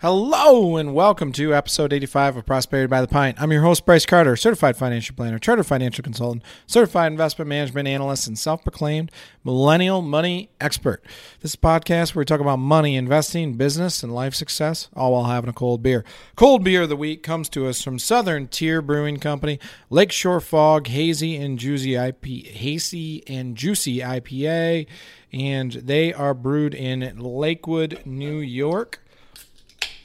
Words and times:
Hello 0.00 0.76
and 0.76 0.94
welcome 0.94 1.32
to 1.32 1.52
episode 1.52 1.92
85 1.92 2.36
of 2.36 2.46
Prosperity 2.46 2.86
by 2.86 3.00
the 3.00 3.08
Pint. 3.08 3.42
I'm 3.42 3.50
your 3.50 3.62
host, 3.62 3.84
Bryce 3.84 4.06
Carter, 4.06 4.36
certified 4.36 4.76
financial 4.76 5.16
planner, 5.16 5.40
chartered 5.40 5.66
financial 5.66 6.04
consultant, 6.04 6.44
certified 6.68 7.10
investment 7.10 7.48
management 7.48 7.88
analyst, 7.88 8.28
and 8.28 8.38
self 8.38 8.62
proclaimed 8.62 9.10
millennial 9.42 10.00
money 10.00 10.50
expert. 10.60 11.04
This 11.40 11.56
podcast 11.56 12.14
where 12.14 12.20
we 12.20 12.26
talk 12.26 12.38
about 12.38 12.60
money, 12.60 12.94
investing, 12.94 13.54
business, 13.54 14.04
and 14.04 14.14
life 14.14 14.36
success, 14.36 14.88
all 14.94 15.14
while 15.14 15.24
having 15.24 15.50
a 15.50 15.52
cold 15.52 15.82
beer. 15.82 16.04
Cold 16.36 16.62
beer 16.62 16.82
of 16.82 16.90
the 16.90 16.94
week 16.94 17.24
comes 17.24 17.48
to 17.48 17.66
us 17.66 17.82
from 17.82 17.98
Southern 17.98 18.46
Tier 18.46 18.80
Brewing 18.80 19.16
Company, 19.16 19.58
Lakeshore 19.90 20.40
Fog, 20.40 20.86
Hazy 20.86 21.34
and 21.34 21.58
Juicy 21.58 21.96
IP, 21.96 22.24
Hazy 22.46 23.24
and 23.26 23.56
Juicy 23.56 23.98
IPA, 23.98 24.86
and 25.32 25.72
they 25.72 26.12
are 26.12 26.34
brewed 26.34 26.72
in 26.72 27.18
Lakewood, 27.18 28.02
New 28.06 28.38
York. 28.38 29.00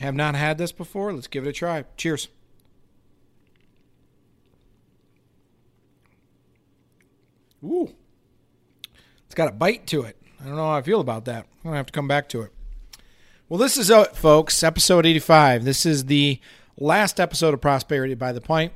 Have 0.00 0.14
not 0.14 0.34
had 0.34 0.56
this 0.56 0.72
before. 0.72 1.12
Let's 1.12 1.26
give 1.26 1.46
it 1.46 1.50
a 1.50 1.52
try. 1.52 1.84
Cheers. 1.98 2.28
Ooh. 7.62 7.92
It's 9.26 9.34
got 9.34 9.48
a 9.48 9.52
bite 9.52 9.86
to 9.88 10.02
it. 10.02 10.16
I 10.40 10.46
don't 10.46 10.56
know 10.56 10.64
how 10.64 10.78
I 10.78 10.82
feel 10.82 11.00
about 11.00 11.26
that. 11.26 11.44
I'm 11.44 11.62
going 11.64 11.74
to 11.74 11.76
have 11.76 11.86
to 11.86 11.92
come 11.92 12.08
back 12.08 12.30
to 12.30 12.40
it. 12.40 12.52
Well, 13.50 13.58
this 13.58 13.76
is 13.76 13.90
it, 13.90 14.16
folks. 14.16 14.62
Episode 14.62 15.04
85. 15.04 15.64
This 15.64 15.84
is 15.84 16.06
the 16.06 16.40
last 16.78 17.20
episode 17.20 17.52
of 17.52 17.60
Prosperity 17.60 18.14
by 18.14 18.32
the 18.32 18.40
Pint. 18.40 18.72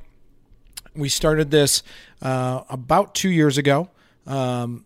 We 0.95 1.09
started 1.09 1.49
this 1.49 1.81
uh, 2.21 2.61
about 2.69 3.15
two 3.15 3.29
years 3.29 3.57
ago. 3.57 3.89
Um, 4.27 4.85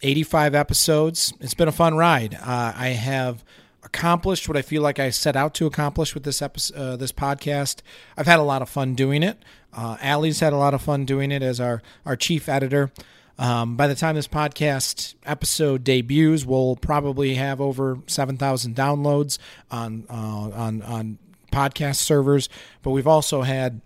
85 0.00 0.54
episodes. 0.54 1.32
It's 1.40 1.54
been 1.54 1.68
a 1.68 1.72
fun 1.72 1.96
ride. 1.96 2.34
Uh, 2.34 2.72
I 2.76 2.88
have 2.88 3.44
accomplished 3.82 4.48
what 4.48 4.56
I 4.56 4.62
feel 4.62 4.82
like 4.82 4.98
I 4.98 5.10
set 5.10 5.36
out 5.36 5.54
to 5.54 5.66
accomplish 5.66 6.14
with 6.14 6.24
this 6.24 6.40
episode, 6.40 6.76
uh, 6.76 6.96
this 6.96 7.12
podcast. 7.12 7.80
I've 8.16 8.26
had 8.26 8.38
a 8.38 8.44
lot 8.44 8.62
of 8.62 8.68
fun 8.68 8.94
doing 8.94 9.22
it. 9.22 9.38
Uh, 9.72 9.96
Allie's 10.00 10.40
had 10.40 10.52
a 10.52 10.56
lot 10.56 10.74
of 10.74 10.82
fun 10.82 11.04
doing 11.04 11.32
it 11.32 11.42
as 11.42 11.60
our 11.60 11.82
our 12.04 12.16
chief 12.16 12.48
editor. 12.48 12.92
Um, 13.38 13.76
by 13.76 13.86
the 13.86 13.94
time 13.94 14.14
this 14.14 14.28
podcast 14.28 15.14
episode 15.24 15.84
debuts, 15.84 16.44
we'll 16.44 16.76
probably 16.76 17.34
have 17.34 17.60
over 17.60 17.98
seven 18.06 18.36
thousand 18.36 18.76
downloads 18.76 19.38
on 19.70 20.04
uh, 20.08 20.50
on 20.54 20.82
on 20.82 21.18
podcast 21.50 21.96
servers. 21.96 22.48
But 22.82 22.90
we've 22.90 23.06
also 23.06 23.42
had 23.42 23.80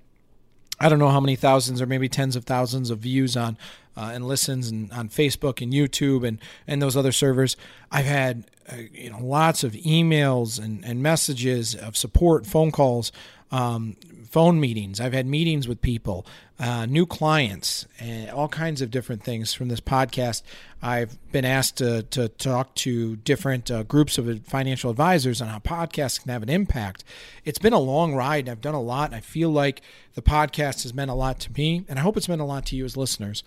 I 0.79 0.89
don't 0.89 0.99
know 0.99 1.09
how 1.09 1.21
many 1.21 1.37
thousands 1.37 1.81
or 1.81 1.87
maybe 1.87 2.09
tens 2.09 2.37
of 2.37 2.45
thousands 2.45 2.91
of 2.91 2.99
views 2.99 3.37
on 3.37 3.57
uh, 3.97 4.11
and 4.13 4.27
listens 4.27 4.69
and 4.69 4.93
on 4.93 5.09
Facebook 5.09 5.63
and 5.63 5.73
YouTube 5.73 6.27
and 6.27 6.39
and 6.67 6.83
those 6.83 6.97
other 6.97 7.13
servers. 7.13 7.57
I've 7.91 8.05
had 8.05 8.45
uh, 8.71 8.77
you 8.93 9.11
know 9.11 9.19
lots 9.21 9.65
of 9.65 9.73
emails 9.73 10.63
and, 10.63 10.85
and 10.85 11.03
messages 11.03 11.75
of 11.75 11.97
support, 11.97 12.47
phone 12.47 12.71
calls, 12.71 13.11
um, 13.51 13.97
phone 14.29 14.61
meetings. 14.61 15.01
I've 15.01 15.13
had 15.13 15.27
meetings 15.27 15.67
with 15.67 15.81
people, 15.81 16.27
uh, 16.59 16.87
new 16.87 17.07
clients, 17.07 17.87
and 17.99 18.31
all 18.31 18.49
kinds 18.49 18.83
of 18.83 18.91
different 18.91 19.23
things 19.23 19.53
from 19.55 19.69
this 19.69 19.81
podcast. 19.81 20.43
I've 20.83 21.19
been 21.33 21.45
asked 21.45 21.77
to, 21.79 22.03
to 22.05 22.29
talk 22.29 22.75
to 22.77 23.17
different 23.17 23.71
uh, 23.71 23.83
groups 23.83 24.19
of 24.19 24.45
financial 24.47 24.91
advisors 24.91 25.41
on 25.41 25.49
how 25.49 25.59
podcasts 25.59 26.21
can 26.21 26.31
have 26.31 26.43
an 26.43 26.49
impact. 26.49 27.05
It's 27.45 27.59
been 27.59 27.73
a 27.73 27.79
long 27.79 28.15
ride. 28.15 28.41
and 28.41 28.51
I've 28.51 28.61
done 28.61 28.75
a 28.75 28.83
lot. 28.83 29.15
I 29.15 29.21
feel 29.21 29.51
like 29.51 29.83
the 30.15 30.23
podcast 30.23 30.83
has 30.83 30.93
meant 30.93 31.11
a 31.11 31.15
lot 31.15 31.41
to 31.41 31.53
me, 31.53 31.85
and 31.89 31.99
I 31.99 32.03
hope 32.03 32.17
it's 32.17 32.29
meant 32.29 32.41
a 32.41 32.45
lot 32.45 32.67
to 32.67 32.77
you 32.77 32.85
as 32.85 32.97
listeners. 32.97 33.43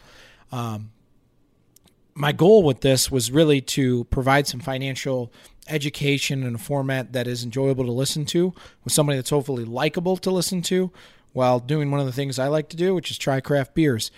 Um, 0.52 0.92
my 2.16 2.32
goal 2.32 2.64
with 2.64 2.82
this 2.82 3.10
was 3.10 3.32
really 3.32 3.62
to 3.62 4.04
provide 4.06 4.46
some 4.46 4.60
financial 4.60 5.32
education 5.70 6.44
in 6.44 6.56
a 6.56 6.60
format 6.60 7.14
that 7.14 7.28
is 7.28 7.44
enjoyable 7.44 7.86
to 7.86 7.92
listen 7.92 8.26
to 8.26 8.54
with 8.84 8.94
somebody 8.94 9.18
that's 9.18 9.30
hopefully 9.30 9.66
likable 9.66 10.18
to 10.18 10.32
listen 10.32 10.62
to 10.64 10.92
while 11.34 11.60
doing 11.60 11.92
one 11.92 12.00
of 12.00 12.06
the 12.06 12.12
things 12.12 12.40
I 12.40 12.48
like 12.48 12.70
to 12.70 12.78
do, 12.78 12.96
which 12.96 13.12
is 13.12 13.18
try 13.18 13.40
craft 13.40 13.74
beers. 13.76 14.12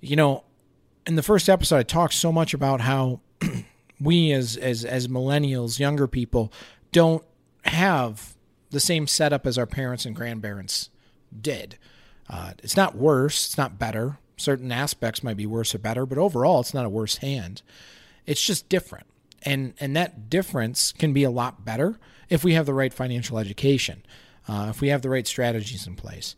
You 0.00 0.16
know, 0.16 0.44
in 1.06 1.16
the 1.16 1.22
first 1.22 1.48
episode, 1.48 1.76
I 1.76 1.82
talked 1.82 2.14
so 2.14 2.32
much 2.32 2.54
about 2.54 2.80
how 2.80 3.20
we 4.00 4.32
as 4.32 4.56
as 4.56 4.84
as 4.84 5.08
millennials, 5.08 5.78
younger 5.78 6.06
people, 6.06 6.52
don't 6.92 7.24
have 7.64 8.34
the 8.70 8.80
same 8.80 9.06
setup 9.06 9.46
as 9.46 9.58
our 9.58 9.66
parents 9.66 10.04
and 10.06 10.14
grandparents 10.14 10.90
did. 11.40 11.76
Uh, 12.28 12.52
it's 12.62 12.76
not 12.76 12.96
worse. 12.96 13.46
It's 13.46 13.58
not 13.58 13.78
better. 13.78 14.18
Certain 14.36 14.72
aspects 14.72 15.22
might 15.22 15.36
be 15.36 15.46
worse 15.46 15.74
or 15.74 15.78
better, 15.78 16.06
but 16.06 16.16
overall, 16.16 16.60
it's 16.60 16.72
not 16.72 16.86
a 16.86 16.90
worse 16.90 17.16
hand. 17.16 17.62
It's 18.26 18.44
just 18.44 18.68
different. 18.68 19.06
And, 19.42 19.74
and 19.80 19.96
that 19.96 20.28
difference 20.28 20.92
can 20.92 21.12
be 21.12 21.24
a 21.24 21.30
lot 21.30 21.64
better 21.64 21.98
if 22.28 22.44
we 22.44 22.54
have 22.54 22.66
the 22.66 22.74
right 22.74 22.92
financial 22.92 23.38
education, 23.38 24.04
uh, 24.48 24.66
if 24.70 24.80
we 24.80 24.88
have 24.88 25.02
the 25.02 25.10
right 25.10 25.26
strategies 25.26 25.86
in 25.86 25.96
place. 25.96 26.36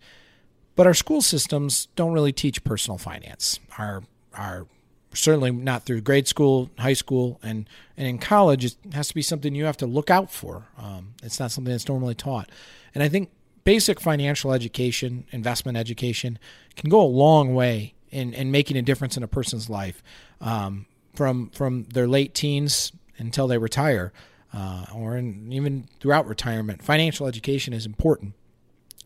But 0.75 0.87
our 0.87 0.95
school 0.95 1.21
systems 1.21 1.89
don't 1.97 2.13
really 2.13 2.33
teach 2.33 2.65
personal 2.65 2.99
finance. 2.99 3.59
Our, 3.77 4.03
our 4.35 4.67
certainly 5.13 5.51
not 5.51 5.85
through 5.85 6.01
grade 6.01 6.27
school, 6.27 6.71
high 6.79 6.95
school, 6.95 7.39
and, 7.43 7.69
and 7.97 8.07
in 8.07 8.19
college, 8.19 8.65
it 8.65 8.77
has 8.95 9.09
to 9.09 9.15
be 9.15 9.23
something 9.23 9.55
you 9.55 9.67
have 9.67 9.77
to 9.79 9.87
look 9.87 10.11
out 10.11 10.33
for. 10.33 10.69
Um, 10.79 11.15
it's 11.23 11.39
not 11.39 11.51
something 11.51 11.73
that's 11.73 11.89
normally 11.89 12.15
taught. 12.15 12.49
And 12.95 13.03
I 13.03 13.09
think 13.09 13.31
basic 13.65 14.01
financial 14.01 14.53
education, 14.53 15.25
investment 15.31 15.77
education, 15.77 16.39
can 16.77 16.89
go 16.89 17.01
a 17.01 17.07
long 17.07 17.55
way 17.55 17.95
in, 18.11 18.33
in 18.33 18.51
making 18.51 18.77
a 18.77 18.83
difference 18.83 19.17
in 19.17 19.23
a 19.23 19.29
person's 19.29 19.69
life 19.69 20.03
um, 20.41 20.87
from 21.15 21.50
from 21.50 21.84
their 21.84 22.09
late 22.09 22.34
teens 22.34 22.93
until 23.19 23.47
they 23.47 23.59
retire, 23.59 24.12
uh, 24.53 24.87
or 24.95 25.17
in, 25.17 25.53
even 25.53 25.89
throughout 26.00 26.27
retirement. 26.27 26.83
Financial 26.83 27.27
education 27.27 27.73
is 27.73 27.87
important, 27.87 28.34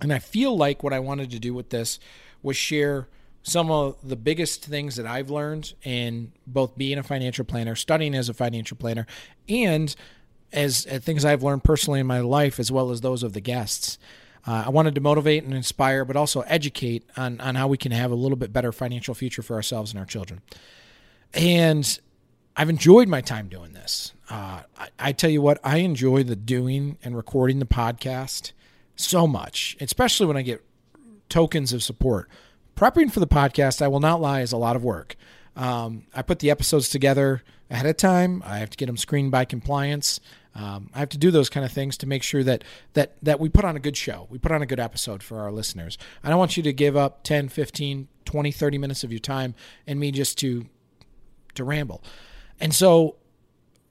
and 0.01 0.13
I 0.13 0.19
feel 0.19 0.57
like 0.57 0.83
what 0.83 0.93
I 0.93 1.01
wanted 1.01 1.31
to 1.31 1.39
do 1.39 1.55
with 1.55 1.71
this 1.71 1.99
was 2.43 2.57
share 2.57 3.09
some 3.43 3.71
of 3.71 3.97
the 4.03 4.17
biggest 4.17 4.65
things 4.65 4.97
that 4.97 5.07
I've 5.07 5.31
learned 5.31 5.75
in 5.85 6.33
both 6.49 6.77
being 6.77 6.99
a 6.99 7.03
financial 7.05 7.45
planner, 7.45 7.77
studying 7.77 8.13
as 8.13 8.29
a 8.29 8.35
financial 8.35 8.77
planner, 8.77 9.07
and 9.49 9.95
as, 10.53 10.85
as 10.87 11.05
things 11.05 11.25
I've 11.25 11.45
learned 11.45 11.63
personally 11.63 12.01
in 12.01 12.09
my 12.09 12.19
life, 12.21 12.59
as 12.59 12.73
well 12.73 12.91
as 12.91 13.03
those 13.03 13.23
of 13.23 13.35
the 13.35 13.41
guests. 13.41 13.99
Uh, 14.45 14.65
I 14.67 14.71
wanted 14.71 14.97
to 14.97 15.01
motivate 15.01 15.45
and 15.45 15.55
inspire, 15.55 16.05
but 16.05 16.17
also 16.17 16.41
educate 16.43 17.05
on, 17.17 17.41
on 17.41 17.55
how 17.55 17.69
we 17.69 17.77
can 17.77 17.93
have 17.93 18.11
a 18.11 18.17
little 18.17 18.37
bit 18.37 18.53
better 18.53 18.73
financial 18.73 19.15
future 19.15 19.43
for 19.43 19.55
ourselves 19.55 19.93
and 19.93 20.01
our 20.01 20.07
children. 20.07 20.43
And 21.37 22.01
I've 22.57 22.71
enjoyed 22.71 23.09
my 23.09 23.21
time 23.21 23.49
doing 23.49 23.75
this. 23.75 24.15
Uh, 24.31 24.63
I, 24.77 24.89
I, 24.99 25.13
tell 25.13 25.31
you 25.31 25.43
what, 25.43 25.61
I 25.63 25.79
enjoy 25.79 26.25
the 26.25 26.35
doing 26.35 26.99
and 27.05 27.17
recording 27.17 27.59
the 27.59 27.67
podcast 27.67 28.53
so 28.97 29.27
much, 29.27 29.77
especially 29.81 30.27
when 30.27 30.37
I 30.37 30.43
get 30.43 30.65
tokens 31.29 31.73
of 31.73 31.83
support. 31.83 32.29
Prepping 32.75 33.13
for 33.13 33.21
the 33.21 33.27
podcast, 33.27 33.83
I 33.83 33.89
will 33.89 34.01
not 34.01 34.21
lie, 34.21 34.41
is 34.41 34.53
a 34.53 34.57
lot 34.57 34.75
of 34.75 34.83
work. 34.83 35.15
Um, 35.55 36.05
I 36.15 36.23
put 36.23 36.41
the 36.41 36.51
episodes 36.51 36.89
together 36.89 37.43
ahead 37.71 37.87
of 37.87 37.97
time. 37.99 38.43
I 38.45 38.59
have 38.59 38.71
to 38.71 38.77
get 38.77 38.87
them 38.87 38.97
screened 38.97 39.31
by 39.31 39.45
compliance. 39.45 40.19
Um, 40.55 40.91
I 40.95 41.01
have 41.01 41.11
to 41.11 41.19
do 41.19 41.31
those 41.31 41.51
kind 41.51 41.65
of 41.67 41.73
things 41.73 41.99
to 41.99 42.07
make 42.07 42.23
sure 42.23 42.43
that 42.43 42.65
that 42.95 43.17
that 43.23 43.39
we 43.39 43.51
put 43.51 43.65
on 43.65 43.77
a 43.77 43.81
good 43.81 43.97
show. 43.97 44.27
We 44.31 44.39
put 44.39 44.53
on 44.53 44.63
a 44.63 44.67
good 44.67 44.81
episode 44.81 45.23
for 45.23 45.41
our 45.41 45.53
listeners. 45.53 45.99
I 46.25 46.31
don't 46.31 46.39
want 46.39 46.57
you 46.57 46.63
to 46.63 46.73
give 46.73 46.97
up 46.97 47.25
10, 47.25 47.49
15, 47.49 48.09
20, 48.25 48.53
30 48.53 48.79
minutes 48.79 49.05
of 49.05 49.13
your 49.13 49.19
time 49.21 49.55
and 49.87 50.01
me 50.01 50.11
just 50.11 50.39
to 50.39 50.67
to 51.57 51.65
ramble. 51.65 52.03
And 52.61 52.75
so 52.75 53.17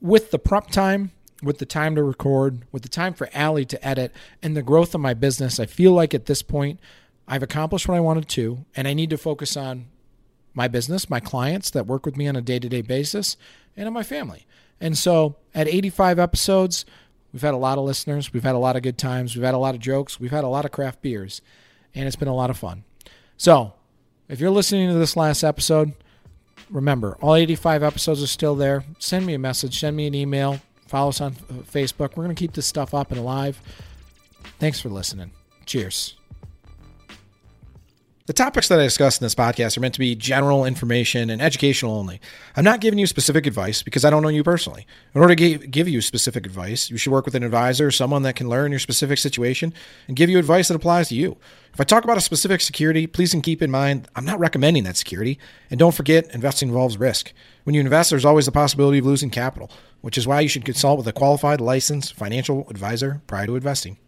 with 0.01 0.31
the 0.31 0.39
prep 0.39 0.67
time, 0.67 1.11
with 1.43 1.57
the 1.59 1.65
time 1.65 1.95
to 1.95 2.03
record, 2.03 2.63
with 2.71 2.83
the 2.83 2.89
time 2.89 3.13
for 3.13 3.29
Allie 3.33 3.65
to 3.65 3.87
edit, 3.87 4.11
and 4.41 4.55
the 4.55 4.63
growth 4.63 4.95
of 4.95 5.01
my 5.01 5.13
business, 5.13 5.59
I 5.59 5.65
feel 5.65 5.91
like 5.91 6.13
at 6.13 6.25
this 6.25 6.41
point 6.41 6.79
I've 7.27 7.43
accomplished 7.43 7.87
what 7.87 7.95
I 7.95 8.01
wanted 8.01 8.27
to, 8.29 8.65
and 8.75 8.87
I 8.87 8.93
need 8.93 9.09
to 9.09 9.17
focus 9.17 9.57
on 9.57 9.87
my 10.53 10.67
business, 10.67 11.09
my 11.09 11.19
clients 11.19 11.69
that 11.71 11.87
work 11.87 12.05
with 12.05 12.15
me 12.15 12.27
on 12.27 12.35
a 12.35 12.41
day 12.41 12.59
to 12.59 12.69
day 12.69 12.81
basis, 12.81 13.35
and 13.75 13.87
on 13.87 13.93
my 13.93 14.03
family. 14.03 14.45
And 14.79 14.97
so 14.97 15.35
at 15.53 15.67
85 15.67 16.19
episodes, 16.19 16.85
we've 17.33 17.41
had 17.41 17.53
a 17.53 17.57
lot 17.57 17.77
of 17.77 17.83
listeners. 17.83 18.31
We've 18.31 18.43
had 18.43 18.55
a 18.55 18.59
lot 18.59 18.75
of 18.75 18.81
good 18.81 18.97
times. 18.97 19.35
We've 19.35 19.45
had 19.45 19.53
a 19.53 19.59
lot 19.59 19.75
of 19.75 19.81
jokes. 19.81 20.19
We've 20.19 20.31
had 20.31 20.43
a 20.43 20.49
lot 20.49 20.65
of 20.65 20.71
craft 20.71 21.01
beers, 21.01 21.41
and 21.93 22.07
it's 22.07 22.15
been 22.15 22.27
a 22.27 22.35
lot 22.35 22.49
of 22.49 22.57
fun. 22.57 22.83
So 23.37 23.73
if 24.29 24.39
you're 24.39 24.49
listening 24.49 24.89
to 24.89 24.95
this 24.95 25.17
last 25.17 25.43
episode, 25.43 25.93
remember 26.75 27.17
all 27.21 27.35
85 27.35 27.83
episodes 27.83 28.21
are 28.21 28.27
still 28.27 28.55
there. 28.55 28.83
Send 28.99 29.25
me 29.25 29.33
a 29.33 29.39
message, 29.39 29.79
send 29.79 29.95
me 29.95 30.07
an 30.07 30.13
email, 30.13 30.59
follow 30.87 31.09
us 31.09 31.21
on 31.21 31.33
uh, 31.49 31.53
Facebook. 31.63 32.15
We're 32.15 32.25
going 32.25 32.35
to 32.35 32.39
keep 32.39 32.53
this 32.53 32.67
stuff 32.67 32.93
up 32.93 33.11
and 33.11 33.19
alive. 33.19 33.59
Thanks 34.59 34.79
for 34.79 34.89
listening. 34.89 35.31
Cheers. 35.65 36.15
The 38.27 38.33
topics 38.33 38.69
that 38.69 38.79
I 38.79 38.83
discuss 38.83 39.19
in 39.19 39.23
this 39.23 39.35
podcast 39.35 39.77
are 39.77 39.81
meant 39.81 39.93
to 39.93 39.99
be 39.99 40.15
general 40.15 40.65
information 40.65 41.29
and 41.29 41.39
educational 41.39 41.93
only. 41.93 42.19
I'm 42.55 42.63
not 42.63 42.81
giving 42.81 42.97
you 42.97 43.05
specific 43.05 43.45
advice 43.45 43.83
because 43.83 44.03
I 44.03 44.09
don't 44.09 44.23
know 44.23 44.29
you 44.29 44.43
personally. 44.43 44.87
In 45.13 45.21
order 45.21 45.35
to 45.35 45.57
give 45.59 45.87
you 45.87 46.01
specific 46.01 46.47
advice, 46.47 46.89
you 46.89 46.97
should 46.97 47.11
work 47.11 47.25
with 47.25 47.35
an 47.35 47.43
advisor, 47.43 47.91
someone 47.91 48.23
that 48.23 48.35
can 48.35 48.49
learn 48.49 48.71
your 48.71 48.79
specific 48.79 49.19
situation 49.19 49.75
and 50.07 50.17
give 50.17 50.31
you 50.31 50.39
advice 50.39 50.69
that 50.69 50.73
applies 50.73 51.09
to 51.09 51.15
you. 51.15 51.37
If 51.71 51.79
I 51.79 51.83
talk 51.83 52.03
about 52.03 52.17
a 52.17 52.21
specific 52.21 52.61
security, 52.61 53.05
please 53.05 53.35
keep 53.43 53.61
in 53.61 53.69
mind 53.69 54.07
I'm 54.15 54.25
not 54.25 54.39
recommending 54.39 54.85
that 54.85 54.97
security. 54.97 55.37
And 55.69 55.77
don't 55.77 55.93
forget, 55.93 56.33
investing 56.33 56.69
involves 56.69 56.97
risk. 56.97 57.31
When 57.63 57.75
you 57.75 57.81
invest, 57.81 58.09
there's 58.09 58.25
always 58.25 58.47
the 58.47 58.51
possibility 58.51 58.97
of 58.97 59.05
losing 59.05 59.29
capital, 59.29 59.69
which 60.01 60.17
is 60.17 60.25
why 60.25 60.39
you 60.39 60.49
should 60.49 60.65
consult 60.65 60.97
with 60.97 61.07
a 61.07 61.13
qualified, 61.13 61.61
licensed 61.61 62.15
financial 62.15 62.67
advisor 62.71 63.21
prior 63.27 63.45
to 63.45 63.55
investing. 63.55 63.99